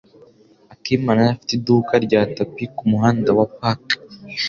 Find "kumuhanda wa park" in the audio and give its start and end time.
2.75-3.83